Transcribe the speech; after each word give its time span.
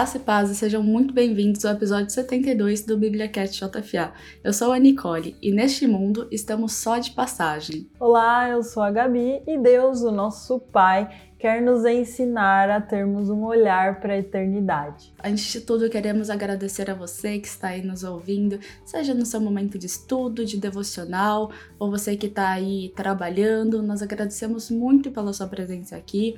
Graça 0.00 0.16
e 0.16 0.20
paz 0.20 0.50
e 0.50 0.54
sejam 0.54 0.82
muito 0.82 1.12
bem-vindos 1.12 1.62
ao 1.62 1.74
episódio 1.74 2.08
72 2.08 2.86
do 2.86 2.96
BíbliaCast 2.96 3.62
JFA. 3.62 4.14
Eu 4.42 4.50
sou 4.50 4.72
a 4.72 4.78
Nicole 4.78 5.36
e 5.42 5.52
neste 5.52 5.86
mundo 5.86 6.26
estamos 6.30 6.72
só 6.72 6.96
de 6.96 7.10
passagem. 7.10 7.86
Olá, 8.00 8.48
eu 8.48 8.62
sou 8.62 8.82
a 8.82 8.90
Gabi 8.90 9.42
e 9.46 9.58
Deus, 9.58 10.00
o 10.00 10.10
nosso 10.10 10.58
Pai, 10.58 11.06
quer 11.38 11.60
nos 11.60 11.84
ensinar 11.84 12.70
a 12.70 12.80
termos 12.80 13.28
um 13.28 13.44
olhar 13.44 14.00
para 14.00 14.14
a 14.14 14.16
eternidade. 14.16 15.12
Antes 15.22 15.52
de 15.52 15.60
tudo, 15.60 15.90
queremos 15.90 16.30
agradecer 16.30 16.90
a 16.90 16.94
você 16.94 17.38
que 17.38 17.48
está 17.48 17.68
aí 17.68 17.82
nos 17.82 18.02
ouvindo, 18.02 18.58
seja 18.86 19.12
no 19.12 19.26
seu 19.26 19.38
momento 19.38 19.78
de 19.78 19.84
estudo, 19.84 20.46
de 20.46 20.56
devocional, 20.56 21.50
ou 21.78 21.90
você 21.90 22.16
que 22.16 22.26
está 22.26 22.52
aí 22.52 22.90
trabalhando. 22.96 23.82
Nós 23.82 24.00
agradecemos 24.00 24.70
muito 24.70 25.10
pela 25.10 25.34
sua 25.34 25.46
presença 25.46 25.94
aqui. 25.94 26.36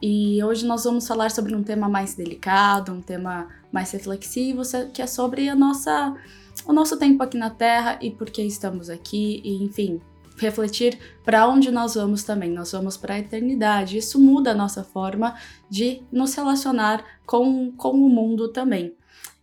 E 0.00 0.42
hoje 0.44 0.66
nós 0.66 0.84
vamos 0.84 1.06
falar 1.06 1.30
sobre 1.30 1.54
um 1.54 1.62
tema 1.62 1.88
mais 1.88 2.14
delicado, 2.14 2.92
um 2.92 3.00
tema 3.00 3.48
mais 3.72 3.90
reflexivo, 3.92 4.62
que 4.92 5.00
é 5.00 5.06
sobre 5.06 5.48
a 5.48 5.56
nossa, 5.56 6.14
o 6.66 6.72
nosso 6.72 6.98
tempo 6.98 7.22
aqui 7.22 7.38
na 7.38 7.50
Terra 7.50 7.98
e 8.02 8.10
por 8.10 8.28
que 8.28 8.42
estamos 8.42 8.90
aqui, 8.90 9.40
e 9.42 9.64
enfim, 9.64 10.00
refletir 10.36 10.98
para 11.24 11.48
onde 11.48 11.70
nós 11.70 11.94
vamos 11.94 12.22
também. 12.24 12.50
Nós 12.50 12.72
vamos 12.72 12.96
para 12.96 13.14
a 13.14 13.18
eternidade. 13.18 13.96
Isso 13.96 14.20
muda 14.20 14.50
a 14.50 14.54
nossa 14.54 14.84
forma 14.84 15.34
de 15.70 16.02
nos 16.12 16.34
relacionar 16.34 17.02
com, 17.24 17.72
com 17.72 17.92
o 17.92 18.08
mundo 18.08 18.48
também. 18.48 18.94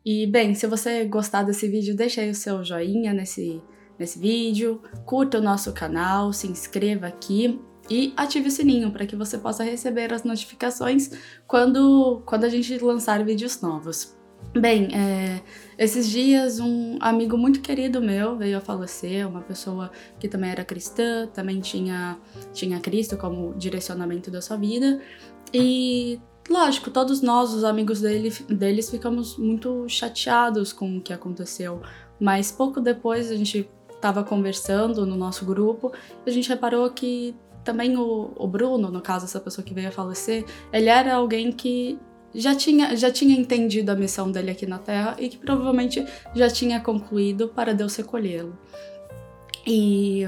E 0.06 0.28
bem, 0.28 0.54
se 0.54 0.68
você 0.68 1.06
gostar 1.06 1.44
desse 1.44 1.68
vídeo, 1.68 1.96
deixa 1.96 2.22
aí 2.22 2.30
o 2.30 2.36
seu 2.36 2.64
joinha 2.64 3.12
nesse, 3.14 3.62
nesse 3.98 4.20
vídeo, 4.20 4.82
curta 5.06 5.40
o 5.40 5.42
nosso 5.42 5.74
canal, 5.74 6.32
se 6.32 6.46
inscreva 6.46 7.08
aqui 7.08 7.60
e 7.90 8.14
ative 8.16 8.48
o 8.48 8.52
sininho 8.52 8.92
para 8.92 9.06
que 9.06 9.16
você 9.16 9.38
possa 9.38 9.64
receber 9.64 10.14
as 10.14 10.24
notificações 10.24 11.12
quando, 11.48 12.22
quando 12.26 12.46
a 12.46 12.50
gente 12.50 12.78
lançar 12.80 13.24
vídeos 13.24 13.62
novos. 13.62 14.16
Bem, 14.52 14.90
é, 14.94 15.42
esses 15.78 16.08
dias 16.10 16.60
um 16.60 16.98
amigo 17.00 17.38
muito 17.38 17.60
querido 17.60 18.02
meu 18.02 18.38
veio 18.38 18.58
a 18.58 18.62
falecer, 18.62 19.28
uma 19.28 19.42
pessoa 19.42 19.90
que 20.20 20.28
também 20.28 20.52
era 20.52 20.64
cristã, 20.64 21.28
também 21.34 21.60
tinha, 21.60 22.20
tinha 22.54 22.80
Cristo 22.80 23.18
como 23.18 23.56
direcionamento 23.56 24.30
da 24.30 24.42
sua 24.42 24.58
vida. 24.58 25.02
E, 25.52 26.20
lógico, 26.48 26.92
todos 26.92 27.22
nós, 27.22 27.52
os 27.54 27.64
amigos 27.64 28.02
dele, 28.02 28.30
deles, 28.48 28.90
ficamos 28.92 29.38
muito 29.38 29.88
chateados 29.88 30.72
com 30.72 30.98
o 30.98 31.02
que 31.02 31.14
aconteceu. 31.14 31.82
Mas 32.20 32.52
pouco 32.52 32.80
depois 32.80 33.32
a 33.32 33.36
gente 33.36 33.68
estava 33.92 34.24
conversando 34.24 35.06
no 35.06 35.16
nosso 35.16 35.46
grupo 35.46 35.92
e 36.26 36.30
a 36.30 36.34
gente 36.34 36.50
reparou 36.50 36.90
que 36.92 37.34
também 37.64 37.98
o, 37.98 38.32
o 38.36 38.48
Bruno, 38.48 38.92
no 38.92 39.02
caso, 39.02 39.26
essa 39.26 39.40
pessoa 39.40 39.64
que 39.64 39.74
veio 39.74 39.90
a 39.90 39.92
falecer, 39.92 40.46
ele 40.72 40.90
era 40.90 41.16
alguém 41.16 41.52
que 41.52 42.00
já 42.34 42.56
tinha, 42.56 42.96
já 42.96 43.12
tinha 43.12 43.38
entendido 43.38 43.92
a 43.92 43.96
missão 43.96 44.32
dele 44.32 44.52
aqui 44.52 44.66
na 44.66 44.80
Terra 44.80 45.16
e 45.20 45.30
que 45.30 45.38
provavelmente 45.38 46.06
já 46.34 46.50
tinha 46.50 46.80
concluído 46.80 47.48
para 47.50 47.74
Deus 47.74 47.96
recolhê-lo. 47.96 48.58
E 49.66 50.24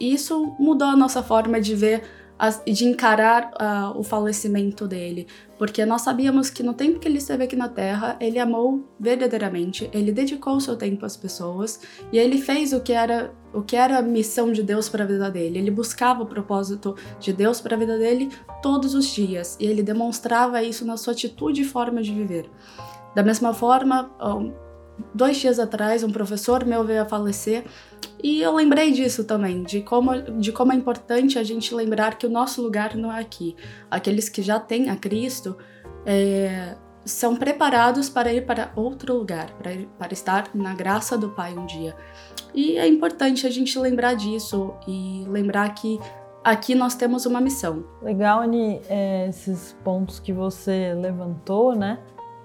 isso 0.00 0.54
mudou 0.58 0.88
a 0.88 0.96
nossa 0.96 1.22
forma 1.22 1.60
de 1.60 1.74
ver 1.74 2.02
de 2.66 2.86
encarar 2.86 3.50
uh, 3.60 3.98
o 3.98 4.02
falecimento 4.02 4.88
dele, 4.88 5.26
porque 5.58 5.84
nós 5.84 6.00
sabíamos 6.00 6.48
que 6.48 6.62
no 6.62 6.72
tempo 6.72 6.98
que 6.98 7.06
ele 7.06 7.18
esteve 7.18 7.44
aqui 7.44 7.54
na 7.54 7.68
Terra, 7.68 8.16
ele 8.18 8.38
amou 8.38 8.88
verdadeiramente, 8.98 9.90
ele 9.92 10.10
dedicou 10.10 10.58
seu 10.58 10.74
tempo 10.74 11.04
às 11.04 11.18
pessoas 11.18 11.80
e 12.10 12.18
ele 12.18 12.40
fez 12.40 12.72
o 12.72 12.80
que 12.80 12.94
era 12.94 13.30
o 13.52 13.62
que 13.62 13.76
era 13.76 13.98
a 13.98 14.02
missão 14.02 14.52
de 14.52 14.62
Deus 14.62 14.88
para 14.88 15.04
a 15.04 15.06
vida 15.06 15.30
dele. 15.30 15.58
Ele 15.58 15.70
buscava 15.70 16.22
o 16.22 16.26
propósito 16.26 16.96
de 17.18 17.32
Deus 17.32 17.60
para 17.60 17.76
a 17.76 17.78
vida 17.78 17.98
dele 17.98 18.30
todos 18.62 18.94
os 18.94 19.06
dias 19.06 19.56
e 19.60 19.66
ele 19.66 19.82
demonstrava 19.82 20.62
isso 20.62 20.84
na 20.84 20.96
sua 20.96 21.12
atitude 21.12 21.62
e 21.62 21.64
forma 21.64 22.02
de 22.02 22.12
viver. 22.12 22.48
Da 23.14 23.22
mesma 23.22 23.52
forma, 23.52 24.10
dois 25.14 25.36
dias 25.36 25.58
atrás, 25.58 26.04
um 26.04 26.10
professor 26.10 26.64
meu 26.64 26.84
veio 26.84 27.02
a 27.02 27.06
falecer 27.06 27.64
e 28.22 28.40
eu 28.40 28.54
lembrei 28.54 28.92
disso 28.92 29.24
também, 29.24 29.62
de 29.62 29.80
como, 29.80 30.20
de 30.38 30.52
como 30.52 30.72
é 30.72 30.76
importante 30.76 31.38
a 31.38 31.42
gente 31.42 31.74
lembrar 31.74 32.18
que 32.18 32.26
o 32.26 32.30
nosso 32.30 32.62
lugar 32.62 32.94
não 32.94 33.12
é 33.12 33.20
aqui. 33.20 33.56
Aqueles 33.90 34.28
que 34.28 34.42
já 34.42 34.60
têm 34.60 34.90
a 34.90 34.96
Cristo 34.96 35.56
é, 36.04 36.76
são 37.04 37.36
preparados 37.36 38.08
para 38.08 38.32
ir 38.32 38.46
para 38.46 38.70
outro 38.76 39.16
lugar, 39.16 39.50
para, 39.52 39.72
ir, 39.72 39.88
para 39.98 40.12
estar 40.12 40.50
na 40.54 40.74
graça 40.74 41.16
do 41.16 41.30
Pai 41.30 41.56
um 41.56 41.66
dia. 41.66 41.96
E 42.54 42.76
é 42.76 42.86
importante 42.86 43.46
a 43.46 43.50
gente 43.50 43.78
lembrar 43.78 44.14
disso 44.14 44.74
e 44.86 45.24
lembrar 45.28 45.72
que 45.74 45.98
aqui 46.44 46.74
nós 46.74 46.94
temos 46.94 47.26
uma 47.26 47.40
missão. 47.40 47.84
Legal, 48.02 48.40
Ani, 48.40 48.80
é, 48.88 49.28
esses 49.28 49.76
pontos 49.84 50.18
que 50.18 50.32
você 50.32 50.94
levantou, 50.94 51.74
né? 51.74 51.98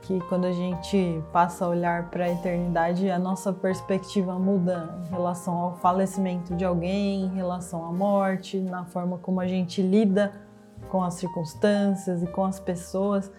que 0.05 0.19
quando 0.29 0.45
a 0.45 0.51
gente 0.51 1.21
passa 1.33 1.65
a 1.65 1.67
olhar 1.67 2.09
para 2.09 2.25
a 2.25 2.29
eternidade, 2.29 3.09
a 3.09 3.17
nossa 3.17 3.51
perspectiva 3.51 4.37
muda 4.37 5.03
em 5.03 5.09
relação 5.09 5.55
ao 5.55 5.77
falecimento 5.77 6.55
de 6.55 6.63
alguém, 6.63 7.23
em 7.23 7.35
relação 7.35 7.83
à 7.83 7.91
morte, 7.91 8.59
na 8.59 8.85
forma 8.85 9.17
como 9.17 9.39
a 9.39 9.47
gente 9.47 9.81
lida 9.81 10.31
com 10.89 11.03
as 11.03 11.15
circunstâncias 11.15 12.21
e 12.21 12.27
com 12.27 12.45
as 12.45 12.59
pessoas. 12.59 13.31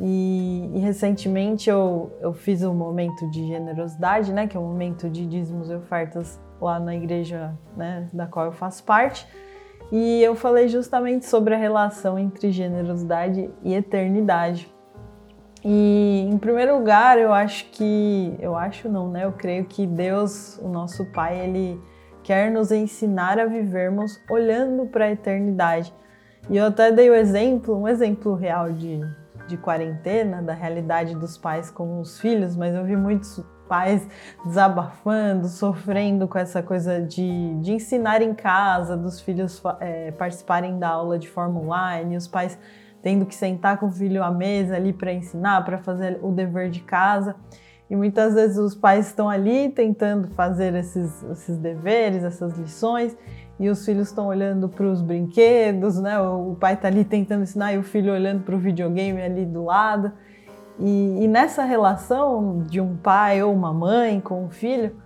E, 0.00 0.70
e 0.74 0.78
recentemente 0.78 1.68
eu, 1.68 2.10
eu 2.20 2.32
fiz 2.32 2.62
um 2.62 2.74
momento 2.74 3.30
de 3.30 3.46
generosidade, 3.46 4.32
né, 4.32 4.46
que 4.46 4.56
é 4.56 4.60
um 4.60 4.66
momento 4.66 5.10
de 5.10 5.26
dízimos 5.26 5.70
e 5.70 5.74
ofertas 5.74 6.40
lá 6.60 6.80
na 6.80 6.94
igreja 6.94 7.54
né, 7.76 8.08
da 8.12 8.26
qual 8.26 8.46
eu 8.46 8.52
faço 8.52 8.82
parte. 8.84 9.26
E 9.92 10.22
eu 10.22 10.34
falei 10.34 10.68
justamente 10.68 11.26
sobre 11.26 11.54
a 11.54 11.58
relação 11.58 12.18
entre 12.18 12.50
generosidade 12.50 13.50
e 13.62 13.74
eternidade 13.74 14.72
e 15.64 16.26
em 16.30 16.38
primeiro 16.38 16.78
lugar, 16.78 17.18
eu 17.18 17.32
acho 17.32 17.66
que, 17.70 18.34
eu 18.40 18.56
acho 18.56 18.88
não, 18.88 19.10
né? 19.10 19.24
Eu 19.24 19.32
creio 19.32 19.66
que 19.66 19.86
Deus, 19.86 20.58
o 20.58 20.68
nosso 20.68 21.04
Pai, 21.12 21.38
ele 21.38 21.80
quer 22.22 22.50
nos 22.50 22.72
ensinar 22.72 23.38
a 23.38 23.44
vivermos 23.44 24.18
olhando 24.30 24.86
para 24.86 25.06
a 25.06 25.10
eternidade. 25.10 25.92
E 26.48 26.56
eu 26.56 26.66
até 26.66 26.90
dei 26.90 27.10
o 27.10 27.14
exemplo, 27.14 27.76
um 27.76 27.86
exemplo 27.86 28.34
real 28.34 28.72
de, 28.72 29.00
de 29.50 29.56
quarentena, 29.56 30.40
da 30.40 30.54
realidade 30.54 31.14
dos 31.14 31.36
pais 31.36 31.70
com 31.70 32.00
os 32.00 32.18
filhos, 32.20 32.56
mas 32.56 32.74
eu 32.74 32.84
vi 32.84 32.96
muitos 32.96 33.44
pais 33.68 34.08
desabafando, 34.44 35.46
sofrendo 35.48 36.26
com 36.26 36.38
essa 36.38 36.62
coisa 36.62 37.00
de, 37.00 37.54
de 37.60 37.72
ensinar 37.72 38.22
em 38.22 38.34
casa, 38.34 38.96
dos 38.96 39.20
filhos 39.20 39.62
é, 39.80 40.10
participarem 40.12 40.78
da 40.78 40.88
aula 40.88 41.18
de 41.18 41.28
forma 41.28 41.60
online, 41.60 42.16
os 42.16 42.26
pais 42.26 42.58
tendo 43.02 43.26
que 43.26 43.34
sentar 43.34 43.78
com 43.78 43.86
o 43.86 43.90
filho 43.90 44.22
à 44.22 44.30
mesa 44.30 44.76
ali 44.76 44.92
para 44.92 45.12
ensinar, 45.12 45.64
para 45.64 45.78
fazer 45.78 46.18
o 46.22 46.30
dever 46.32 46.70
de 46.70 46.80
casa. 46.80 47.34
E 47.88 47.96
muitas 47.96 48.34
vezes 48.34 48.56
os 48.56 48.74
pais 48.74 49.08
estão 49.08 49.28
ali 49.28 49.68
tentando 49.68 50.28
fazer 50.28 50.74
esses, 50.74 51.22
esses 51.24 51.58
deveres, 51.58 52.22
essas 52.22 52.56
lições, 52.56 53.16
e 53.60 53.68
os 53.68 53.84
filhos 53.84 54.08
estão 54.08 54.26
olhando 54.26 54.68
para 54.68 54.86
os 54.86 55.00
brinquedos, 55.02 56.00
né? 56.00 56.18
O 56.18 56.56
pai 56.58 56.74
está 56.74 56.88
ali 56.88 57.04
tentando 57.04 57.42
ensinar 57.42 57.74
e 57.74 57.78
o 57.78 57.82
filho 57.82 58.12
olhando 58.12 58.42
para 58.42 58.56
o 58.56 58.58
videogame 58.58 59.22
ali 59.22 59.46
do 59.46 59.64
lado. 59.66 60.10
E, 60.78 61.24
e, 61.24 61.28
nessa 61.28 61.62
relação 61.62 62.64
de 62.66 62.80
um 62.80 62.96
pai 62.96 63.42
ou 63.42 63.52
uma 63.52 63.72
mãe 63.72 64.18
com 64.18 64.46
o 64.46 64.48
filho, 64.48 64.96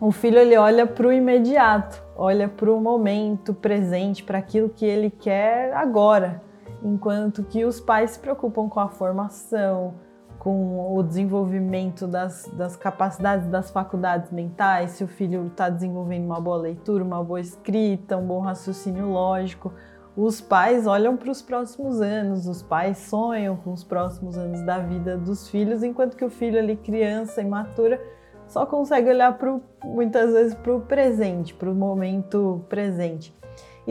o 0.00 0.12
filho 0.12 0.38
ele 0.38 0.56
olha 0.56 0.86
para 0.86 1.08
o 1.08 1.12
imediato, 1.12 2.00
olha 2.16 2.48
para 2.48 2.72
o 2.72 2.80
momento 2.80 3.52
presente, 3.52 4.22
para 4.22 4.38
aquilo 4.38 4.68
que 4.68 4.86
ele 4.86 5.10
quer 5.10 5.74
agora 5.74 6.40
enquanto 6.82 7.44
que 7.44 7.64
os 7.64 7.80
pais 7.80 8.12
se 8.12 8.18
preocupam 8.18 8.68
com 8.68 8.80
a 8.80 8.88
formação, 8.88 9.94
com 10.40 10.96
o 10.96 11.02
desenvolvimento 11.02 12.06
das, 12.06 12.50
das 12.54 12.74
capacidades 12.74 13.46
das 13.48 13.70
faculdades 13.70 14.32
mentais, 14.32 14.92
se 14.92 15.04
o 15.04 15.06
filho 15.06 15.48
está 15.48 15.68
desenvolvendo 15.68 16.24
uma 16.24 16.40
boa 16.40 16.56
leitura, 16.56 17.04
uma 17.04 17.22
boa 17.22 17.40
escrita, 17.40 18.16
um 18.16 18.26
bom 18.26 18.40
raciocínio 18.40 19.10
lógico. 19.10 19.70
Os 20.16 20.40
pais 20.40 20.86
olham 20.86 21.14
para 21.14 21.30
os 21.30 21.42
próximos 21.42 22.00
anos, 22.00 22.46
os 22.46 22.62
pais 22.62 22.96
sonham 22.96 23.54
com 23.54 23.70
os 23.70 23.84
próximos 23.84 24.38
anos 24.38 24.62
da 24.62 24.78
vida 24.78 25.18
dos 25.18 25.46
filhos, 25.46 25.82
enquanto 25.82 26.16
que 26.16 26.24
o 26.24 26.30
filho 26.30 26.58
ali, 26.58 26.74
criança, 26.74 27.42
imatura, 27.42 28.00
só 28.48 28.64
consegue 28.64 29.10
olhar 29.10 29.36
pro, 29.36 29.62
muitas 29.84 30.32
vezes 30.32 30.54
para 30.54 30.74
o 30.74 30.80
presente, 30.80 31.52
para 31.52 31.70
o 31.70 31.74
momento 31.74 32.64
presente. 32.66 33.38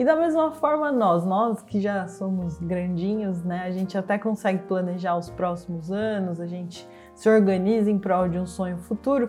E 0.00 0.04
da 0.04 0.16
mesma 0.16 0.50
forma 0.52 0.90
nós, 0.90 1.26
nós 1.26 1.60
que 1.60 1.78
já 1.78 2.08
somos 2.08 2.58
grandinhos, 2.58 3.44
né, 3.44 3.64
a 3.66 3.70
gente 3.70 3.98
até 3.98 4.16
consegue 4.16 4.60
planejar 4.60 5.14
os 5.14 5.28
próximos 5.28 5.92
anos, 5.92 6.40
a 6.40 6.46
gente 6.46 6.88
se 7.14 7.28
organiza 7.28 7.90
em 7.90 7.98
prol 7.98 8.26
de 8.26 8.38
um 8.38 8.46
sonho 8.46 8.78
futuro, 8.78 9.28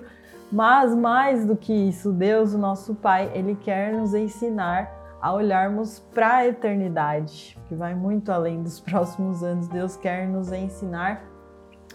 mas 0.50 0.96
mais 0.96 1.46
do 1.46 1.58
que 1.58 1.74
isso, 1.74 2.14
Deus, 2.14 2.54
o 2.54 2.58
nosso 2.58 2.96
Pai, 2.96 3.30
ele 3.36 3.54
quer 3.54 3.92
nos 3.92 4.14
ensinar 4.14 4.90
a 5.22 5.34
olharmos 5.34 6.00
para 6.14 6.36
a 6.36 6.48
eternidade, 6.48 7.60
que 7.68 7.76
vai 7.76 7.94
muito 7.94 8.32
além 8.32 8.64
dos 8.64 8.80
próximos 8.80 9.44
anos. 9.44 9.68
Deus 9.68 9.98
quer 9.98 10.26
nos 10.26 10.54
ensinar 10.54 11.22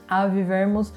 a 0.07 0.27
vivermos 0.27 0.93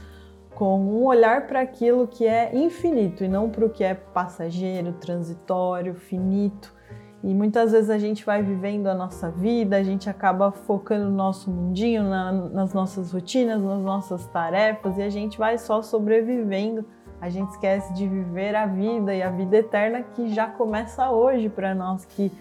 com 0.53 0.81
um 0.81 1.05
olhar 1.05 1.47
para 1.47 1.61
aquilo 1.61 2.09
que 2.09 2.27
é 2.27 2.53
infinito 2.53 3.23
e 3.23 3.29
não 3.29 3.49
para 3.49 3.65
o 3.65 3.69
que 3.69 3.85
é 3.85 3.93
passageiro, 3.93 4.91
transitório, 4.99 5.95
finito 5.95 6.77
E 7.23 7.33
muitas 7.33 7.71
vezes 7.73 7.89
a 7.89 7.97
gente 7.97 8.25
vai 8.25 8.41
vivendo 8.41 8.87
a 8.87 8.95
nossa 8.95 9.29
vida, 9.29 9.75
a 9.75 9.83
gente 9.83 10.09
acaba 10.09 10.51
focando 10.51 11.05
no 11.05 11.15
nosso 11.15 11.51
mundinho, 11.51 12.03
na, 12.03 12.31
nas 12.31 12.73
nossas 12.73 13.11
rotinas, 13.11 13.61
nas 13.61 13.81
nossas 13.81 14.25
tarefas 14.27 14.97
e 14.97 15.01
a 15.01 15.09
gente 15.09 15.37
vai 15.37 15.57
só 15.57 15.81
sobrevivendo. 15.81 16.85
A 17.19 17.29
gente 17.29 17.49
esquece 17.49 17.93
de 17.93 18.07
viver 18.07 18.55
a 18.55 18.65
vida 18.65 19.13
e 19.13 19.21
a 19.21 19.29
vida 19.29 19.57
eterna 19.57 20.01
que 20.01 20.33
já 20.33 20.47
começa 20.47 21.11
hoje 21.11 21.49
para 21.49 21.75
nós 21.75 22.05
que 22.05 22.31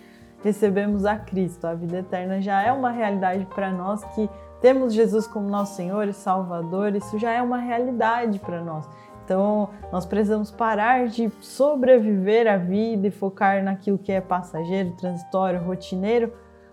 recebemos 0.44 1.04
a 1.04 1.16
Cristo. 1.16 1.66
A 1.66 1.74
vida 1.74 1.98
eterna 1.98 2.40
já 2.40 2.62
é 2.62 2.72
uma 2.72 2.90
realidade 2.90 3.44
para 3.46 3.72
nós 3.72 4.04
que 4.14 4.30
temos 4.60 4.92
Jesus 4.92 5.26
como 5.26 5.48
nosso 5.48 5.76
Senhor 5.76 6.08
e 6.08 6.12
Salvador, 6.12 6.94
isso 6.96 7.16
já 7.18 7.32
é 7.32 7.40
uma 7.40 7.58
realidade 7.58 8.40
para 8.40 8.60
nós. 8.60 8.88
Então, 9.28 9.68
nós 9.92 10.06
precisamos 10.06 10.50
parar 10.50 11.06
de 11.06 11.30
sobreviver 11.42 12.50
a 12.50 12.56
vida 12.56 13.08
e 13.08 13.10
focar 13.10 13.62
naquilo 13.62 13.98
que 13.98 14.10
é 14.10 14.22
passageiro, 14.22 14.92
transitório, 14.92 15.62
rotineiro, 15.62 16.32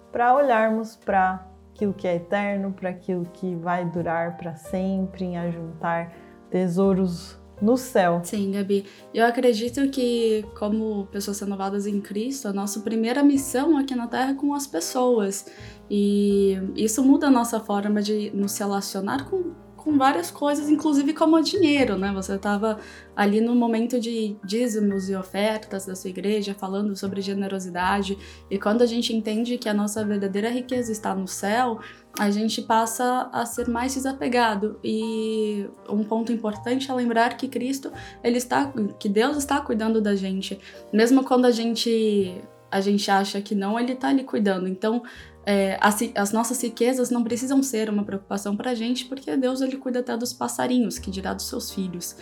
para 0.10 0.34
olharmos 0.34 0.96
para 0.96 1.46
aquilo 1.74 1.94
que 1.94 2.08
é 2.08 2.16
eterno, 2.16 2.72
para 2.72 2.92
aquilo 2.92 3.26
que 3.34 3.56
vai 3.56 3.84
durar 3.84 4.38
para 4.38 4.56
sempre, 4.56 5.26
em 5.26 5.38
ajuntar 5.38 6.14
tesouros 6.50 7.38
no 7.62 7.76
céu. 7.76 8.22
Sim, 8.24 8.52
Gabi. 8.52 8.86
Eu 9.14 9.26
acredito 9.26 9.90
que, 9.90 10.46
como 10.58 11.08
pessoas 11.08 11.38
renovadas 11.42 11.86
em 11.86 12.00
Cristo, 12.00 12.48
a 12.48 12.54
nossa 12.54 12.80
primeira 12.80 13.22
missão 13.22 13.78
aqui 13.78 13.94
na 13.94 14.08
Terra 14.08 14.32
é 14.32 14.34
com 14.34 14.54
as 14.54 14.66
pessoas. 14.66 15.46
E 15.90 16.58
isso 16.74 17.04
muda 17.04 17.28
a 17.28 17.32
nossa 17.32 17.60
forma 17.60 18.02
de 18.02 18.32
nos 18.34 18.58
relacionar 18.58 19.30
com 19.30 19.65
com 19.86 20.00
várias 20.00 20.32
coisas, 20.32 20.68
inclusive 20.68 21.14
como 21.14 21.40
dinheiro, 21.40 21.96
né? 21.96 22.12
Você 22.12 22.34
estava 22.34 22.80
ali 23.16 23.40
no 23.40 23.56
momento 23.56 24.00
de 24.00 24.36
dízimos 24.44 25.12
e 25.12 25.16
ofertas 25.16 25.86
da 25.86 25.96
sua 25.96 26.10
igreja, 26.10 26.56
falando 26.56 26.96
sobre 26.96 27.22
generosidade, 27.22 28.18
e 28.50 28.58
quando 28.58 28.82
a 28.82 28.88
gente 28.88 29.16
entende 29.16 29.60
que 29.60 29.70
a 29.70 29.74
nossa 29.76 30.04
verdadeira 30.04 30.50
riqueza 30.50 30.92
está 30.92 31.14
no 31.14 31.28
céu, 31.28 31.80
a 32.18 32.32
gente 32.32 32.64
passa 32.64 33.30
a 33.32 33.46
ser 33.46 33.70
mais 33.70 33.94
desapegado. 33.94 34.80
E 34.84 35.70
um 35.88 36.04
ponto 36.04 36.32
importante 36.32 36.90
é 36.90 36.94
lembrar 36.94 37.38
que 37.38 37.48
Cristo, 37.48 37.92
ele 38.24 38.38
está, 38.38 38.74
que 39.00 39.08
Deus 39.08 39.38
está 39.38 39.62
cuidando 39.62 40.02
da 40.02 40.16
gente, 40.16 40.60
mesmo 40.92 41.24
quando 41.24 41.46
a 41.46 41.52
gente 41.52 42.42
a 42.72 42.82
gente 42.82 43.10
acha 43.10 43.40
que 43.40 43.56
não, 43.56 43.80
ele 43.80 43.94
está 43.94 44.10
ali 44.10 44.24
cuidando. 44.24 44.68
Então, 44.68 45.02
é, 45.46 45.78
as, 45.80 46.00
as, 46.16 46.32
nossas 46.32 46.62
riquezas 46.62 47.10
não 47.10 47.24
precisam 47.24 47.62
ser 47.62 47.90
uma 47.90 48.04
preocupação 48.04 48.56
para 48.56 48.72
a 48.72 48.76
gente, 48.76 49.06
porque 49.06 49.36
Deus 49.38 49.62
ele 49.62 49.78
cuida 49.78 50.00
até 50.00 50.18
dos 50.18 50.34
passarinhos, 50.34 50.98
que 50.98 51.12
dirá 51.12 51.34
dos 51.34 51.48
seus 51.48 51.72
filhos. 51.72 52.16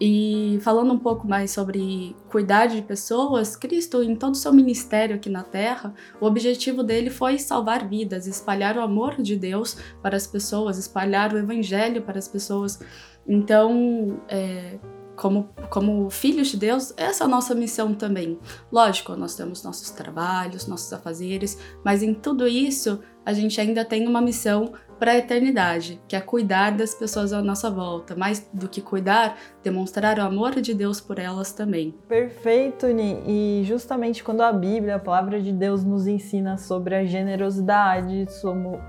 E 0.00 0.58
falando 0.62 0.92
um 0.92 0.98
pouco 0.98 1.28
mais 1.28 1.50
sobre 1.50 2.16
cuidar 2.28 2.66
de 2.66 2.82
pessoas, 2.82 3.56
Cristo, 3.56 4.02
em 4.02 4.16
todo 4.16 4.34
o 4.34 4.36
seu 4.36 4.52
ministério 4.52 5.16
aqui 5.16 5.28
na 5.28 5.42
Terra, 5.42 5.94
o 6.20 6.26
objetivo 6.26 6.82
dele 6.82 7.10
foi 7.10 7.38
salvar 7.38 7.88
vidas, 7.88 8.26
espalhar 8.26 8.76
o 8.76 8.80
amor 8.80 9.20
de 9.20 9.36
Deus 9.36 9.76
para 10.00 10.16
as 10.16 10.26
pessoas, 10.26 10.78
espalhar 10.78 11.32
o 11.32 11.38
Evangelho 11.38 12.02
para 12.02 12.18
as 12.18 12.26
pessoas. 12.26 12.80
Então, 13.28 14.20
é, 14.28 14.78
como, 15.16 15.50
como 15.70 16.10
filhos 16.10 16.48
de 16.48 16.56
Deus, 16.56 16.92
essa 16.96 17.24
é 17.24 17.26
a 17.26 17.28
nossa 17.28 17.54
missão 17.54 17.94
também. 17.94 18.38
Lógico, 18.70 19.14
nós 19.14 19.34
temos 19.34 19.62
nossos 19.62 19.90
trabalhos, 19.90 20.66
nossos 20.66 20.92
afazeres, 20.92 21.58
mas 21.84 22.02
em 22.02 22.14
tudo 22.14 22.46
isso 22.46 23.00
a 23.24 23.32
gente 23.32 23.60
ainda 23.60 23.84
tem 23.84 24.06
uma 24.06 24.20
missão 24.20 24.72
para 25.02 25.12
a 25.12 25.16
eternidade, 25.16 26.00
que 26.06 26.14
é 26.14 26.20
cuidar 26.20 26.70
das 26.70 26.94
pessoas 26.94 27.32
à 27.32 27.42
nossa 27.42 27.68
volta. 27.68 28.14
Mais 28.14 28.48
do 28.52 28.68
que 28.68 28.80
cuidar, 28.80 29.36
demonstrar 29.60 30.16
o 30.16 30.22
amor 30.22 30.60
de 30.60 30.72
Deus 30.72 31.00
por 31.00 31.18
elas 31.18 31.52
também. 31.52 31.92
Perfeito, 32.06 32.86
Ni. 32.86 33.20
E 33.26 33.64
justamente 33.64 34.22
quando 34.22 34.42
a 34.42 34.52
Bíblia, 34.52 34.94
a 34.94 35.00
palavra 35.00 35.40
de 35.42 35.52
Deus, 35.52 35.82
nos 35.82 36.06
ensina 36.06 36.56
sobre 36.56 36.94
a 36.94 37.04
generosidade, 37.04 38.28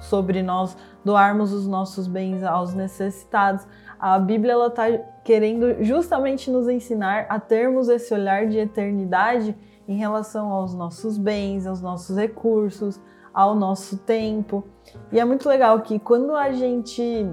sobre 0.02 0.44
nós 0.44 0.78
doarmos 1.04 1.52
os 1.52 1.66
nossos 1.66 2.08
bens 2.08 2.44
aos 2.44 2.75
necessitados, 2.75 3.66
a 4.00 4.20
Bíblia 4.20 4.54
ela 4.54 4.68
está 4.68 4.84
querendo 5.24 5.84
justamente 5.84 6.52
nos 6.52 6.68
ensinar 6.68 7.25
a 7.30 7.40
termos 7.40 7.88
esse 7.90 8.14
olhar 8.14 8.48
de 8.48 8.58
eternidade 8.58 9.56
em 9.88 9.96
relação 9.96 10.50
aos 10.52 10.74
nossos 10.74 11.18
bens, 11.18 11.66
aos 11.66 11.81
nossos 11.81 12.18
recursos, 12.18 13.00
ao 13.34 13.56
nosso 13.56 13.98
tempo. 13.98 14.64
E 15.12 15.20
é 15.20 15.25
muito 15.25 15.48
legal 15.48 15.81
que 15.81 15.98
quando 16.00 16.36
a 16.36 16.52
gente 16.52 17.28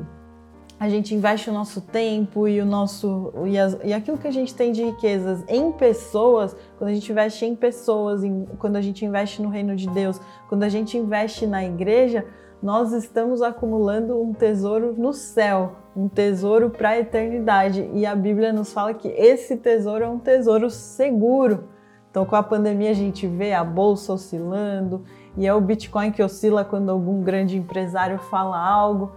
a 0.79 0.89
gente 0.89 1.15
investe 1.15 1.51
o 1.51 1.53
nosso 1.53 1.83
tempo 1.83 2.49
e 2.49 2.59
o 2.59 2.65
nosso 2.65 3.35
e, 3.45 3.59
as, 3.59 3.77
e 3.85 3.93
aquilo 3.93 4.17
que 4.17 4.27
a 4.27 4.31
gente 4.33 4.55
tem 4.55 4.73
de 4.73 4.83
riquezas 4.83 5.45
em 5.47 5.71
pessoas, 5.73 6.57
quando 6.79 6.89
a 6.89 6.95
gente 6.95 7.13
investe 7.13 7.45
em 7.45 7.55
pessoas, 7.55 8.25
em, 8.25 8.47
quando 8.59 8.77
a 8.77 8.81
gente 8.81 9.05
investe 9.05 9.43
no 9.43 9.51
reino 9.51 9.77
de 9.77 9.87
Deus, 9.91 10.19
quando 10.49 10.63
a 10.63 10.71
gente 10.71 10.97
investe 10.97 11.47
na 11.47 11.63
igreja, 11.63 12.25
nós 12.62 12.93
estamos 12.93 13.41
acumulando 13.41 14.21
um 14.21 14.35
tesouro 14.35 14.95
no 14.97 15.12
céu, 15.12 15.77
um 15.97 16.09
tesouro 16.09 16.69
para 16.69 16.91
a 16.91 16.99
eternidade. 16.99 17.91
E 17.95 18.05
a 18.05 18.15
Bíblia 18.15 18.53
nos 18.53 18.73
fala 18.73 18.93
que 18.93 19.09
esse 19.09 19.57
tesouro 19.57 20.05
é 20.05 20.09
um 20.09 20.19
tesouro 20.19 20.69
seguro. 20.69 21.65
Então, 22.11 22.25
com 22.25 22.37
a 22.37 22.43
pandemia, 22.43 22.91
a 22.91 22.95
gente 22.95 23.27
vê 23.27 23.55
a 23.55 23.65
bolsa 23.65 24.12
oscilando 24.12 25.05
e 25.37 25.47
é 25.47 25.55
o 25.55 25.61
Bitcoin 25.61 26.11
que 26.11 26.23
oscila 26.23 26.65
quando 26.65 26.91
algum 26.91 27.23
grande 27.23 27.57
empresário 27.57 28.19
fala 28.19 28.59
algo. 28.59 29.13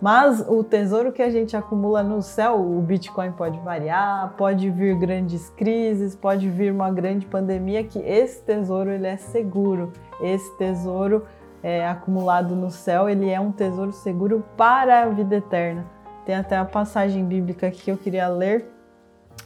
Mas 0.00 0.44
o 0.48 0.62
tesouro 0.62 1.12
que 1.12 1.20
a 1.20 1.28
gente 1.28 1.56
acumula 1.56 2.02
no 2.02 2.22
céu, 2.22 2.60
o 2.60 2.80
Bitcoin 2.80 3.32
pode 3.32 3.58
variar, 3.60 4.32
pode 4.36 4.70
vir 4.70 4.96
grandes 4.96 5.50
crises, 5.50 6.14
pode 6.14 6.48
vir 6.48 6.72
uma 6.72 6.90
grande 6.90 7.26
pandemia, 7.26 7.82
que 7.82 7.98
esse 7.98 8.40
tesouro 8.42 8.90
ele 8.90 9.08
é 9.08 9.16
seguro. 9.16 9.92
Esse 10.20 10.56
tesouro 10.56 11.24
é, 11.62 11.86
acumulado 11.86 12.54
no 12.54 12.70
céu, 12.70 13.08
ele 13.08 13.28
é 13.28 13.40
um 13.40 13.52
tesouro 13.52 13.92
seguro 13.92 14.44
para 14.56 15.02
a 15.02 15.08
vida 15.08 15.36
eterna. 15.36 15.86
Tem 16.24 16.34
até 16.34 16.56
a 16.56 16.64
passagem 16.64 17.24
bíblica 17.24 17.70
que 17.70 17.90
eu 17.90 17.96
queria 17.96 18.28
ler, 18.28 18.70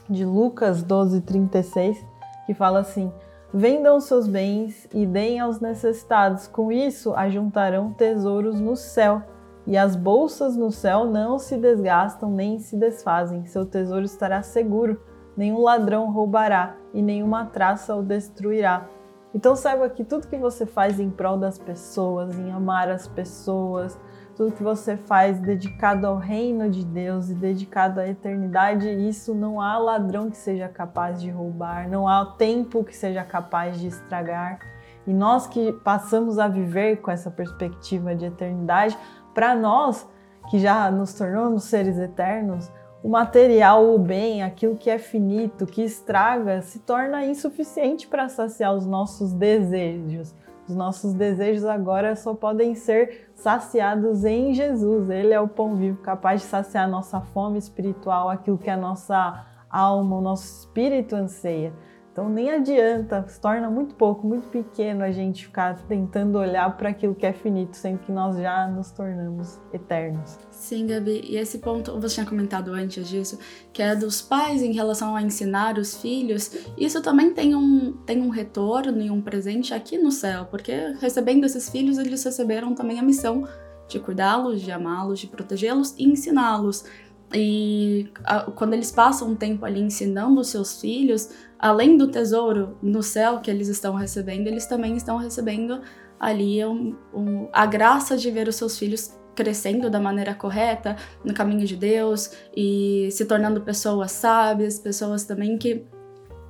de 0.09 0.25
Lucas 0.25 0.83
12, 0.83 1.21
36, 1.21 2.05
que 2.45 2.53
fala 2.53 2.79
assim: 2.79 3.11
Vendam 3.53 3.99
seus 3.99 4.27
bens 4.27 4.87
e 4.93 5.05
deem 5.05 5.39
aos 5.39 5.59
necessitados, 5.59 6.47
com 6.47 6.71
isso 6.71 7.13
ajuntarão 7.13 7.93
tesouros 7.93 8.59
no 8.59 8.75
céu. 8.75 9.21
E 9.65 9.77
as 9.77 9.95
bolsas 9.95 10.57
no 10.57 10.71
céu 10.71 11.05
não 11.05 11.39
se 11.39 11.55
desgastam 11.55 12.29
nem 12.29 12.59
se 12.59 12.75
desfazem, 12.75 13.45
seu 13.45 13.65
tesouro 13.65 14.03
estará 14.03 14.41
seguro, 14.43 14.99
nenhum 15.37 15.61
ladrão 15.61 16.11
roubará 16.11 16.75
e 16.93 17.01
nenhuma 17.01 17.45
traça 17.45 17.95
o 17.95 18.03
destruirá. 18.03 18.87
Então 19.33 19.55
saiba 19.55 19.89
que 19.89 20.03
tudo 20.03 20.27
que 20.27 20.37
você 20.37 20.65
faz 20.65 20.99
em 20.99 21.09
prol 21.09 21.37
das 21.37 21.57
pessoas, 21.57 22.37
em 22.37 22.51
amar 22.51 22.87
as 22.89 23.07
pessoas, 23.07 23.99
tudo 24.35 24.51
que 24.51 24.63
você 24.63 24.95
faz 24.95 25.39
dedicado 25.39 26.05
ao 26.05 26.17
reino 26.17 26.69
de 26.69 26.85
Deus 26.85 27.29
e 27.29 27.33
dedicado 27.33 27.99
à 27.99 28.07
eternidade, 28.07 28.89
isso 28.89 29.33
não 29.33 29.59
há 29.59 29.77
ladrão 29.77 30.29
que 30.29 30.37
seja 30.37 30.67
capaz 30.67 31.21
de 31.21 31.29
roubar, 31.29 31.89
não 31.89 32.07
há 32.07 32.25
tempo 32.37 32.83
que 32.83 32.95
seja 32.95 33.23
capaz 33.23 33.79
de 33.79 33.87
estragar. 33.87 34.59
E 35.05 35.13
nós 35.13 35.47
que 35.47 35.73
passamos 35.83 36.39
a 36.39 36.47
viver 36.47 36.97
com 36.97 37.11
essa 37.11 37.29
perspectiva 37.29 38.15
de 38.15 38.25
eternidade, 38.25 38.97
para 39.33 39.55
nós 39.55 40.07
que 40.49 40.59
já 40.59 40.89
nos 40.91 41.13
tornamos 41.13 41.63
seres 41.63 41.97
eternos, 41.97 42.71
o 43.03 43.09
material, 43.09 43.93
o 43.93 43.99
bem, 43.99 44.41
aquilo 44.41 44.77
que 44.77 44.89
é 44.89 44.97
finito, 44.97 45.65
que 45.65 45.83
estraga, 45.83 46.61
se 46.61 46.79
torna 46.79 47.25
insuficiente 47.25 48.07
para 48.07 48.29
saciar 48.29 48.73
os 48.73 48.85
nossos 48.85 49.33
desejos. 49.33 50.33
Os 50.69 50.73
nossos 50.73 51.13
desejos 51.13 51.65
agora 51.65 52.15
só 52.15 52.33
podem 52.33 52.73
ser 52.73 53.29
saciados 53.35 54.23
em 54.23 54.53
Jesus. 54.53 55.09
Ele 55.09 55.33
é 55.33 55.39
o 55.41 55.49
pão 55.49 55.75
vivo 55.75 56.01
capaz 56.01 56.41
de 56.41 56.47
saciar 56.47 56.89
nossa 56.89 57.19
fome 57.19 57.59
espiritual, 57.59 58.29
aquilo 58.29 58.57
que 58.57 58.69
a 58.69 58.77
nossa 58.77 59.45
alma, 59.69 60.15
o 60.15 60.21
nosso 60.21 60.61
espírito 60.61 61.13
anseia. 61.13 61.73
Então 62.13 62.29
nem 62.29 62.51
adianta, 62.51 63.25
se 63.27 63.41
torna 63.41 63.71
muito 63.71 63.95
pouco, 63.95 64.27
muito 64.27 64.47
pequeno 64.47 65.03
a 65.03 65.11
gente 65.11 65.45
ficar 65.45 65.75
tentando 65.87 66.37
olhar 66.37 66.77
para 66.77 66.89
aquilo 66.89 67.15
que 67.15 67.25
é 67.25 67.33
finito, 67.33 67.75
sendo 67.75 67.97
que 67.97 68.11
nós 68.11 68.37
já 68.37 68.67
nos 68.67 68.91
tornamos 68.91 69.59
eternos. 69.73 70.37
Sim, 70.51 70.85
Gabi, 70.85 71.21
e 71.27 71.37
esse 71.37 71.57
ponto 71.57 71.99
você 71.99 72.13
tinha 72.13 72.25
comentado 72.27 72.71
antes 72.71 73.09
disso, 73.09 73.39
que 73.73 73.81
é 73.81 73.95
dos 73.95 74.21
pais 74.21 74.61
em 74.61 74.71
relação 74.73 75.15
a 75.15 75.23
ensinar 75.23 75.79
os 75.79 75.99
filhos, 75.99 76.51
isso 76.77 77.01
também 77.01 77.33
tem 77.33 77.55
um, 77.55 77.93
tem 78.05 78.21
um 78.21 78.29
retorno 78.29 79.01
e 79.01 79.09
um 79.09 79.19
presente 79.19 79.73
aqui 79.73 79.97
no 79.97 80.11
céu, 80.11 80.45
porque 80.45 80.93
recebendo 81.01 81.45
esses 81.45 81.67
filhos, 81.67 81.97
eles 81.97 82.23
receberam 82.23 82.75
também 82.75 82.99
a 82.99 83.03
missão 83.03 83.47
de 83.87 83.99
cuidá-los, 83.99 84.61
de 84.61 84.71
amá-los, 84.71 85.19
de 85.19 85.27
protegê-los 85.27 85.93
e 85.97 86.05
ensiná-los. 86.05 86.85
E 87.33 88.11
a, 88.23 88.41
quando 88.51 88.73
eles 88.73 88.91
passam 88.91 89.29
um 89.29 89.35
tempo 89.35 89.65
ali 89.65 89.81
ensinando 89.81 90.39
os 90.39 90.49
seus 90.49 90.79
filhos, 90.79 91.29
além 91.57 91.97
do 91.97 92.07
tesouro 92.07 92.77
no 92.81 93.01
céu 93.01 93.39
que 93.39 93.49
eles 93.49 93.67
estão 93.67 93.95
recebendo, 93.95 94.47
eles 94.47 94.65
também 94.65 94.95
estão 94.95 95.17
recebendo 95.17 95.81
ali 96.19 96.63
um, 96.65 96.95
um, 97.13 97.49
a 97.51 97.65
graça 97.65 98.15
de 98.15 98.29
ver 98.29 98.47
os 98.47 98.55
seus 98.55 98.77
filhos 98.77 99.13
crescendo 99.35 99.89
da 99.89 99.99
maneira 99.99 100.33
correta, 100.33 100.95
no 101.23 101.33
caminho 101.33 101.65
de 101.65 101.75
Deus 101.75 102.31
e 102.55 103.09
se 103.11 103.25
tornando 103.25 103.61
pessoas 103.61 104.11
sábias, 104.11 104.77
pessoas 104.77 105.25
também 105.25 105.57
que 105.57 105.85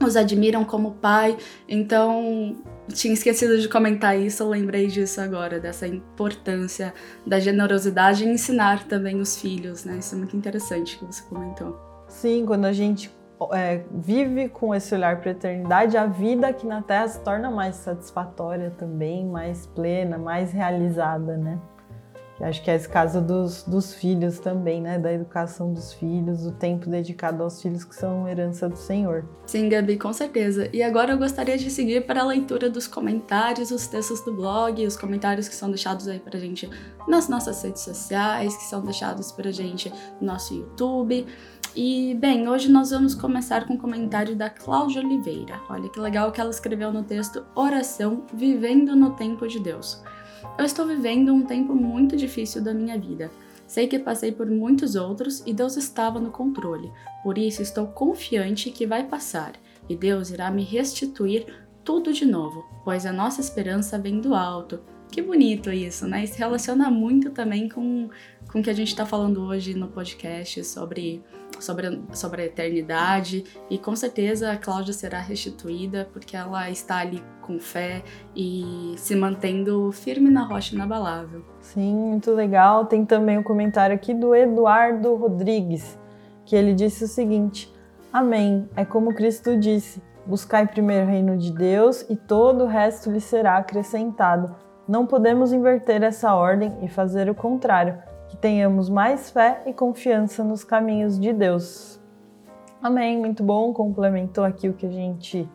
os 0.06 0.16
admiram 0.16 0.66
como 0.66 0.96
pai. 0.96 1.38
Então, 1.68 2.58
tinha 2.92 3.13
esquecido 3.13 3.58
de 3.60 3.70
comentar 3.70 4.18
isso, 4.20 4.44
eu 4.44 4.50
lembrei 4.50 4.88
disso 4.88 5.22
agora, 5.22 5.60
dessa 5.60 5.88
importância 5.88 6.94
da 7.25 7.40
generosidade 7.40 8.25
e 8.25 8.28
ensinar 8.28 8.88
também 8.88 9.20
os 9.20 9.40
filhos, 9.40 9.86
né? 9.86 9.98
Isso 9.98 10.16
é 10.16 10.18
muito 10.18 10.36
interessante 10.36 10.98
que 10.98 11.06
você 11.06 11.24
comentou. 11.24 11.78
Sim, 12.08 12.46
quando 12.46 12.66
a 12.66 12.74
gente 12.74 13.10
é, 13.52 13.84
vive 13.92 14.50
com 14.50 14.74
esse 14.74 14.94
olhar 14.94 15.20
para 15.20 15.30
a 15.30 15.32
eternidade, 15.32 15.98
a 15.98 16.06
vida 16.06 16.48
aqui 16.48 16.66
na 16.66 16.82
Terra 16.82 17.08
se 17.08 17.20
torna 17.22 17.50
mais 17.50 17.75
satisfatória 17.75 18.72
também, 18.78 19.25
mais 19.25 19.66
plena, 19.66 20.18
mais 20.18 20.52
realizada, 20.52 21.38
né? 21.38 21.60
Acho 22.42 22.63
que 22.63 22.72
é 22.72 22.75
esse 22.75 22.90
caso 22.90 23.22
dos, 23.22 23.63
dos 23.63 23.94
filhos 23.94 24.40
também, 24.40 24.82
né? 24.82 24.98
Da 24.98 25.13
educação 25.13 25.72
dos 25.72 25.94
filhos, 25.94 26.46
o 26.46 26.52
tempo 26.52 26.90
dedicado 26.90 27.44
aos 27.44 27.62
filhos 27.62 27.84
que 27.84 27.96
são 27.96 28.28
herança 28.28 28.68
do 28.68 28.75
Senhor. 28.75 29.25
Sim, 29.46 29.70
Gabi, 29.70 29.98
com 29.98 30.12
certeza. 30.12 30.68
E 30.74 30.82
agora 30.82 31.13
eu 31.13 31.18
gostaria 31.18 31.58
de 31.58 31.70
seguir 31.70 32.06
para 32.06 32.22
a 32.22 32.25
leitura 32.25 32.70
dos 32.70 32.88
comentários, 32.88 33.72
os 33.72 33.88
textos 33.88 34.22
do 34.22 34.34
blog, 34.34 34.86
os 34.86 34.98
comentários 34.98 35.48
que 35.48 35.56
são 35.56 35.70
deixados 35.70 36.08
aí 36.08 36.20
pra 36.20 36.40
gente 36.40 36.70
nas 37.08 37.30
nossas 37.30 37.62
redes 37.62 37.84
sociais, 37.84 38.56
que 38.58 38.63
são 38.63 38.82
deixados 38.82 39.32
pra 39.32 39.52
gente 39.52 39.92
no 40.20 40.28
nosso 40.28 40.54
YouTube. 40.54 41.25
E, 41.75 42.16
bem, 42.16 42.48
hoje 42.48 42.72
nós 42.72 42.92
vamos 42.92 43.16
começar 43.16 43.66
com 43.66 43.74
o 43.74 43.75
um 43.75 43.80
comentário 43.80 44.36
da 44.36 44.50
Cláudia 44.50 45.02
Oliveira. 45.02 45.60
Olha 45.70 45.90
que 45.90 46.00
legal 46.00 46.32
que 46.32 46.40
ela 46.40 46.52
escreveu 46.52 46.92
no 46.92 47.04
texto 47.04 47.44
Oração 47.56 48.25
Vivendo 48.34 48.96
no 48.96 49.12
Tempo 49.12 49.48
de 49.48 49.60
Deus. 49.60 50.02
Eu 50.58 50.66
estou 50.66 50.86
vivendo 50.86 51.34
um 51.34 51.46
tempo 51.46 51.74
muito 51.74 52.16
difícil 52.16 52.64
da 52.64 52.74
minha 52.74 52.98
vida. 52.98 53.32
Sei 53.66 53.88
que 53.88 53.98
passei 53.98 54.32
por 54.32 54.50
muitos 54.50 54.96
outros 54.96 55.42
e 55.46 55.54
Deus 55.54 55.78
estava 55.78 56.20
no 56.20 56.32
controle. 56.32 56.92
Por 57.24 57.38
isso 57.38 57.62
estou 57.62 57.88
confiante 57.88 58.70
que 58.70 58.86
vai 58.86 59.04
passar 59.04 59.54
e 59.90 59.96
Deus 59.96 60.30
irá 60.30 60.52
me 60.52 60.64
restituir 60.64 61.46
tudo 61.84 62.14
de 62.14 62.26
novo, 62.26 62.64
pois 62.84 63.06
a 63.06 63.12
nossa 63.12 63.42
esperança 63.42 63.98
vem 63.98 64.22
do 64.22 64.34
alto. 64.34 64.80
Que 65.12 65.22
bonito 65.22 65.72
isso, 65.72 66.08
né? 66.08 66.24
Isso 66.24 66.38
relaciona 66.38 66.90
muito 66.90 67.30
também 67.32 67.70
com, 67.70 68.10
com 68.52 68.60
o 68.60 68.64
que 68.64 68.70
a 68.70 68.74
gente 68.74 68.88
está 68.88 69.06
falando 69.06 69.42
hoje 69.42 69.74
no 69.74 69.88
podcast 69.88 70.64
sobre 70.64 71.22
sobre, 71.63 72.01
sobre 72.13 72.41
a 72.43 72.46
eternidade 72.46 73.43
e 73.70 73.77
com 73.77 73.96
certeza 73.96 74.51
a 74.51 74.58
Cláudia 74.58 74.93
será 74.93 75.20
restituída 75.20 76.08
porque 76.12 76.36
ela 76.36 76.70
está 76.70 76.98
ali 76.98 77.24
com 77.41 77.60
fé 77.60 78.03
e 78.36 78.93
se 78.98 79.15
mantendo 79.15 79.91
firme 79.91 80.29
na 80.29 80.43
rocha 80.43 80.75
inabalável. 80.75 81.43
Sim, 81.60 81.93
muito 81.96 82.32
legal. 82.32 82.86
Tem 82.86 83.05
também 83.05 83.38
o 83.38 83.41
um 83.41 83.43
comentário 83.43 83.96
aqui 83.96 84.13
do 84.13 84.36
Eduardo 84.36 85.15
Rodrigues, 85.15 85.98
que 86.46 86.55
ele 86.55 86.74
disse 86.74 87.03
o 87.03 87.08
seguinte: 87.08 87.74
Amém. 88.12 88.70
É 88.75 88.86
como 88.86 89.13
Cristo 89.13 89.58
disse: 89.58 90.01
Buscai 90.25 90.67
primeiro 90.67 91.05
o 91.05 91.10
reino 91.10 91.38
de 91.38 91.51
Deus 91.51 92.05
e 92.10 92.15
todo 92.15 92.63
o 92.63 92.67
resto 92.67 93.12
lhe 93.12 93.20
será 93.20 93.58
acrescentado. 93.58 94.55
Não 94.88 95.05
podemos 95.05 95.53
inverter 95.53 96.03
essa 96.03 96.34
ordem 96.34 96.74
e 96.82 96.89
fazer 96.89 97.29
o 97.29 97.36
contrário 97.36 97.98
tenhamos 98.44 98.90
mais 98.90 99.30
fé 99.30 99.64
e 99.66 99.72
confiança 99.72 100.44
nos 100.44 100.66
caminhos 100.66 101.18
de 101.18 101.32
Deus. 101.32 101.98
Amém, 102.82 103.18
muito 103.18 103.42
bom, 103.42 103.72
complementou 103.72 104.44
aqui 104.44 104.68
o 104.68 104.74
que 104.74 104.86
a 104.86 104.92
gente 104.92 105.50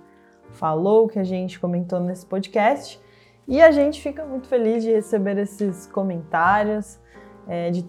falou, 0.53 1.05
o 1.05 1.09
que 1.09 1.19
a 1.19 1.25
gente 1.25 1.61
comentou 1.61 2.01
nesse 2.01 2.25
podcast. 2.25 2.99
E 3.47 3.61
a 3.61 3.71
gente 3.71 4.01
fica 4.01 4.25
muito 4.25 4.49
feliz 4.49 4.83
de 4.83 4.91
receber 4.91 5.37
esses 5.37 5.87
comentários, 5.89 6.99
é, 7.47 7.71
de, 7.71 7.87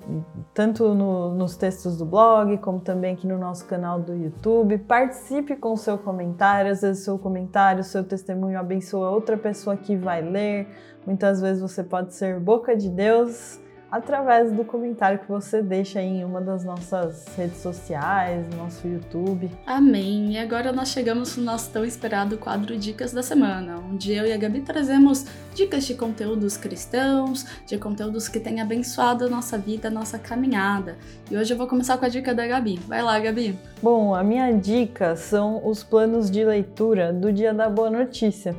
tanto 0.53 0.94
no, 0.94 1.34
nos 1.34 1.56
textos 1.56 1.98
do 1.98 2.03
blog, 2.03 2.58
como 2.58 2.82
também 2.82 3.13
aqui 3.13 3.25
no 3.25 3.38
nosso 3.38 3.65
canal 3.68 4.01
do 4.01 4.13
YouTube. 4.13 4.79
Participe 4.79 5.56
com 5.56 5.77
seu 5.77 5.98
comentário, 5.98 6.74
às 6.74 6.82
vezes 6.82 7.06
seu 7.06 7.18
comentário, 7.18 7.86
seu 7.86 8.03
testemunho 8.03 8.60
abençoa 8.60 9.12
outra 9.12 9.38
pessoa 9.38 9.77
que 9.77 9.96
vai 9.96 10.22
ler. 10.22 10.68
Muitas 11.06 11.39
vezes 11.39 11.62
você 11.62 11.86
pode 11.86 12.13
ser 12.13 12.38
boca 12.38 12.75
de 12.75 12.89
Deus 12.89 13.62
através 13.91 14.51
do 14.51 14.63
comentário 14.63 15.19
que 15.19 15.27
você 15.27 15.62
deixa 15.62 16.01
em 16.01 16.24
uma 16.24 16.39
das 16.39 16.63
nossas 16.63 17.25
redes 17.36 17.58
sociais, 17.58 18.46
no 18.51 18.58
nosso 18.58 18.88
YouTube. 18.88 19.50
Amém! 19.65 20.34
E 20.34 20.38
agora 20.38 20.72
nós 20.72 20.89
chegamos 20.89 21.36
no 21.38 21.43
nosso 21.43 21.72
tão 21.72 21.84
esperado 21.84 22.38
quadro 22.38 22.77
Dicas 22.77 23.12
da 23.12 23.24
Semana, 23.24 23.77
onde 23.91 24.13
eu 24.13 24.25
e 24.25 24.31
a 24.31 24.38
Gabi 24.38 24.62
trazemos 24.62 25.25
dicas 25.55 25.86
de 25.86 25.96
conteúdos 25.96 26.55
cristãos, 26.55 27.46
de 27.65 27.77
conteúdos 27.77 28.27
que 28.27 28.39
têm 28.39 28.62
abençoado 28.62 29.25
a 29.25 29.29
nossa 29.29 29.58
vida, 29.58 29.88
a 29.88 29.91
nossa 29.91 30.19
caminhada. 30.19 30.98
E 31.29 31.36
hoje 31.36 31.53
eu 31.53 31.58
vou 31.58 31.67
começar 31.67 31.98
com 31.98 32.05
a 32.05 32.10
dica 32.10 32.34
da 32.34 32.46
Gabi. 32.46 32.79
Vai 32.88 33.01
lá, 33.01 33.19
Gabi! 33.19 33.58
Bom, 33.81 34.13
a 34.13 34.24
minha 34.24 34.51
dica 34.51 35.15
são 35.15 35.65
os 35.67 35.84
planos 35.84 36.29
de 36.29 36.43
leitura 36.43 37.12
do 37.12 37.34
Dia 37.34 37.53
da 37.53 37.69
Boa 37.69 37.89
Notícia. 37.89 38.55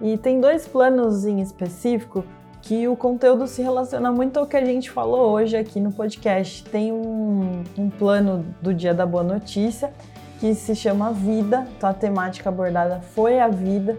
E 0.00 0.16
tem 0.16 0.40
dois 0.40 0.68
planos 0.68 1.26
em 1.26 1.40
específico 1.40 2.24
que 2.68 2.86
o 2.86 2.94
conteúdo 2.94 3.46
se 3.46 3.62
relaciona 3.62 4.12
muito 4.12 4.38
ao 4.38 4.46
que 4.46 4.54
a 4.54 4.62
gente 4.62 4.90
falou 4.90 5.30
hoje 5.30 5.56
aqui 5.56 5.80
no 5.80 5.90
podcast. 5.90 6.62
Tem 6.64 6.92
um, 6.92 7.64
um 7.78 7.88
plano 7.88 8.44
do 8.60 8.74
Dia 8.74 8.92
da 8.92 9.06
Boa 9.06 9.22
Notícia 9.22 9.90
que 10.38 10.54
se 10.54 10.76
chama 10.76 11.10
Vida, 11.10 11.66
então 11.74 11.88
a 11.88 11.94
temática 11.94 12.50
abordada 12.50 13.00
foi 13.14 13.40
a 13.40 13.48
vida, 13.48 13.98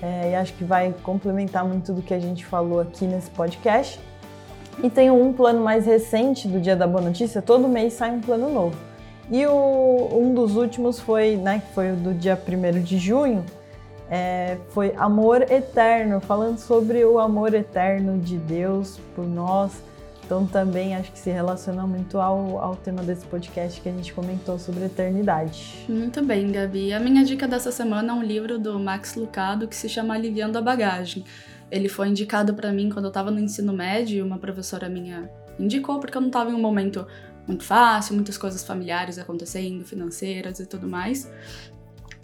é, 0.00 0.30
e 0.30 0.34
acho 0.34 0.54
que 0.54 0.64
vai 0.64 0.94
complementar 1.02 1.62
muito 1.62 1.92
do 1.92 2.00
que 2.00 2.14
a 2.14 2.18
gente 2.18 2.42
falou 2.46 2.80
aqui 2.80 3.04
nesse 3.04 3.28
podcast. 3.28 4.00
E 4.82 4.88
tem 4.88 5.10
um 5.10 5.30
plano 5.34 5.62
mais 5.62 5.84
recente 5.84 6.48
do 6.48 6.58
Dia 6.58 6.74
da 6.74 6.86
Boa 6.86 7.02
Notícia, 7.02 7.42
todo 7.42 7.68
mês 7.68 7.92
sai 7.92 8.12
um 8.12 8.20
plano 8.22 8.50
novo. 8.50 8.76
E 9.30 9.46
o, 9.46 10.08
um 10.10 10.32
dos 10.32 10.56
últimos 10.56 10.98
foi, 10.98 11.36
né, 11.36 11.62
foi 11.74 11.92
o 11.92 11.96
do 11.96 12.14
dia 12.14 12.36
1 12.48 12.82
de 12.82 12.96
junho, 12.96 13.44
é, 14.10 14.58
foi 14.70 14.92
Amor 14.96 15.42
Eterno, 15.42 16.20
falando 16.20 16.58
sobre 16.58 17.04
o 17.04 17.20
amor 17.20 17.54
eterno 17.54 18.18
de 18.18 18.36
Deus 18.36 18.98
por 19.14 19.24
nós. 19.24 19.82
Então 20.24 20.46
também 20.46 20.94
acho 20.94 21.10
que 21.12 21.18
se 21.18 21.30
relaciona 21.30 21.86
muito 21.86 22.18
ao, 22.20 22.58
ao 22.58 22.76
tema 22.76 23.02
desse 23.02 23.24
podcast 23.26 23.80
que 23.80 23.88
a 23.88 23.92
gente 23.92 24.12
comentou 24.12 24.58
sobre 24.58 24.84
eternidade. 24.84 25.84
Muito 25.88 26.24
bem, 26.24 26.50
Gabi. 26.50 26.92
A 26.92 27.00
minha 27.00 27.24
dica 27.24 27.48
dessa 27.48 27.72
semana 27.72 28.12
é 28.12 28.16
um 28.16 28.22
livro 28.22 28.58
do 28.58 28.78
Max 28.78 29.14
Lucado 29.14 29.66
que 29.66 29.76
se 29.76 29.88
chama 29.88 30.14
Aliviando 30.14 30.58
a 30.58 30.62
Bagagem. 30.62 31.24
Ele 31.70 31.88
foi 31.88 32.08
indicado 32.08 32.54
para 32.54 32.72
mim 32.72 32.90
quando 32.90 33.04
eu 33.04 33.10
estava 33.10 33.30
no 33.30 33.38
ensino 33.38 33.72
médio, 33.72 34.24
uma 34.24 34.38
professora 34.38 34.88
minha 34.88 35.30
indicou 35.58 36.00
porque 36.00 36.16
eu 36.16 36.20
não 36.20 36.28
estava 36.28 36.50
em 36.50 36.54
um 36.54 36.60
momento 36.60 37.06
muito 37.46 37.64
fácil, 37.64 38.14
muitas 38.14 38.38
coisas 38.38 38.62
familiares 38.64 39.18
acontecendo, 39.18 39.84
financeiras 39.84 40.60
e 40.60 40.66
tudo 40.66 40.88
mais. 40.88 41.30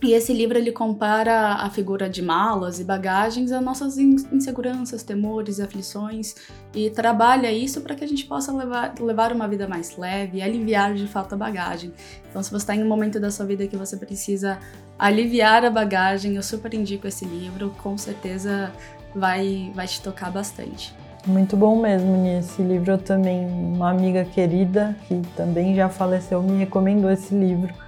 E 0.02 0.12
esse 0.12 0.30
livro 0.32 0.58
ele 0.58 0.72
compara 0.72 1.54
a 1.54 1.70
figura 1.70 2.08
de 2.08 2.20
malas 2.20 2.78
e 2.78 2.84
bagagens 2.84 3.50
a 3.50 3.62
nossas 3.62 3.96
inseguranças, 3.96 5.02
temores, 5.02 5.58
aflições 5.58 6.34
e 6.74 6.90
trabalha 6.90 7.50
isso 7.50 7.80
para 7.80 7.94
que 7.94 8.04
a 8.04 8.06
gente 8.06 8.26
possa 8.26 8.52
levar, 8.52 8.94
levar 9.00 9.32
uma 9.32 9.48
vida 9.48 9.66
mais 9.66 9.96
leve 9.96 10.38
e 10.38 10.42
aliviar 10.42 10.94
de 10.94 11.06
fato 11.06 11.32
a 11.32 11.38
bagagem. 11.38 11.94
Então, 12.28 12.42
se 12.42 12.50
você 12.50 12.56
está 12.56 12.76
em 12.76 12.82
um 12.82 12.88
momento 12.88 13.18
da 13.18 13.30
sua 13.30 13.46
vida 13.46 13.66
que 13.66 13.76
você 13.76 13.96
precisa 13.96 14.58
aliviar 14.98 15.64
a 15.64 15.70
bagagem, 15.70 16.36
eu 16.36 16.42
super 16.42 16.74
indico 16.74 17.06
esse 17.06 17.24
livro, 17.24 17.74
com 17.82 17.96
certeza 17.96 18.70
vai, 19.14 19.72
vai 19.74 19.86
te 19.86 20.02
tocar 20.02 20.30
bastante. 20.30 20.94
Muito 21.26 21.56
bom 21.56 21.80
mesmo, 21.80 22.24
Esse 22.38 22.62
livro 22.62 22.92
eu 22.92 22.98
também, 22.98 23.46
uma 23.46 23.90
amiga 23.90 24.26
querida 24.26 24.94
que 25.08 25.22
também 25.34 25.74
já 25.74 25.88
faleceu, 25.88 26.42
me 26.42 26.58
recomendou 26.58 27.10
esse 27.10 27.34
livro 27.34 27.85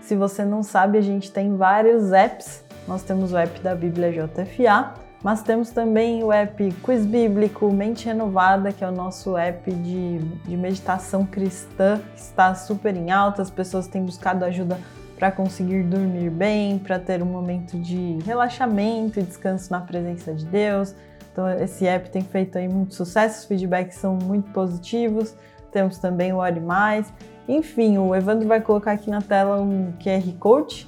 Se 0.00 0.14
você 0.14 0.44
não 0.44 0.62
sabe, 0.62 0.96
a 0.96 1.00
gente 1.00 1.32
tem 1.32 1.56
vários 1.56 2.12
apps. 2.12 2.64
Nós 2.86 3.02
temos 3.02 3.32
o 3.32 3.36
app 3.36 3.60
da 3.60 3.74
Bíblia 3.74 4.10
JFA, 4.12 4.94
mas 5.22 5.42
temos 5.42 5.70
também 5.70 6.22
o 6.22 6.32
app 6.32 6.72
Quiz 6.82 7.04
Bíblico, 7.04 7.70
Mente 7.70 8.06
Renovada, 8.06 8.72
que 8.72 8.82
é 8.82 8.88
o 8.88 8.92
nosso 8.92 9.36
app 9.36 9.70
de, 9.70 10.18
de 10.18 10.56
meditação 10.56 11.26
cristã, 11.26 12.00
que 12.14 12.20
está 12.20 12.54
super 12.54 12.96
em 12.96 13.10
alta. 13.10 13.42
As 13.42 13.50
pessoas 13.50 13.88
têm 13.88 14.02
buscado 14.04 14.44
ajuda 14.44 14.78
para 15.18 15.32
conseguir 15.32 15.82
dormir 15.82 16.30
bem, 16.30 16.78
para 16.78 16.98
ter 16.98 17.22
um 17.22 17.26
momento 17.26 17.76
de 17.76 18.18
relaxamento 18.24 19.18
e 19.18 19.22
descanso 19.22 19.70
na 19.70 19.80
presença 19.80 20.32
de 20.32 20.46
Deus. 20.46 20.94
Então, 21.32 21.50
esse 21.50 21.86
app 21.86 22.08
tem 22.08 22.22
feito 22.22 22.56
aí 22.56 22.68
muito 22.68 22.94
sucesso, 22.94 23.40
os 23.40 23.44
feedbacks 23.44 23.98
são 23.98 24.14
muito 24.14 24.50
positivos 24.52 25.34
temos 25.70 25.98
também 25.98 26.32
o 26.32 26.36
Ore 26.36 26.60
Mais. 26.60 27.12
Enfim, 27.48 27.96
o 27.96 28.14
Evandro 28.14 28.46
vai 28.46 28.60
colocar 28.60 28.92
aqui 28.92 29.10
na 29.10 29.22
tela 29.22 29.60
um 29.60 29.92
QR 29.92 30.30
Code 30.38 30.86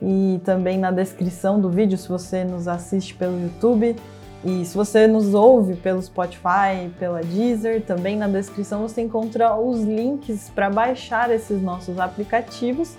e 0.00 0.40
também 0.44 0.78
na 0.78 0.90
descrição 0.90 1.60
do 1.60 1.68
vídeo 1.68 1.98
se 1.98 2.08
você 2.08 2.42
nos 2.42 2.66
assiste 2.66 3.14
pelo 3.14 3.38
YouTube. 3.38 3.94
E 4.42 4.64
se 4.64 4.74
você 4.74 5.06
nos 5.06 5.34
ouve 5.34 5.76
pelo 5.76 6.00
Spotify, 6.00 6.88
pela 6.98 7.20
Deezer, 7.20 7.82
também 7.82 8.16
na 8.16 8.26
descrição 8.26 8.80
você 8.80 9.02
encontra 9.02 9.54
os 9.54 9.82
links 9.82 10.50
para 10.54 10.70
baixar 10.70 11.30
esses 11.30 11.60
nossos 11.60 11.98
aplicativos. 11.98 12.96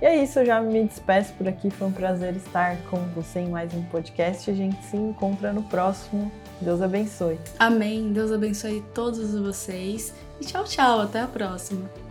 E 0.00 0.06
é 0.06 0.22
isso, 0.22 0.38
eu 0.38 0.46
já 0.46 0.60
me 0.60 0.84
despeço 0.84 1.34
por 1.34 1.46
aqui. 1.46 1.68
Foi 1.70 1.88
um 1.88 1.92
prazer 1.92 2.34
estar 2.36 2.78
com 2.88 2.96
você 3.14 3.40
em 3.40 3.48
mais 3.50 3.74
um 3.74 3.82
podcast. 3.82 4.50
A 4.50 4.54
gente 4.54 4.82
se 4.84 4.96
encontra 4.96 5.52
no 5.52 5.62
próximo. 5.64 6.32
Deus 6.60 6.80
abençoe. 6.80 7.38
Amém. 7.58 8.12
Deus 8.12 8.32
abençoe 8.32 8.82
todos 8.94 9.34
vocês. 9.34 10.14
E 10.40 10.44
tchau, 10.44 10.64
tchau. 10.64 11.00
Até 11.00 11.20
a 11.20 11.26
próxima. 11.26 12.07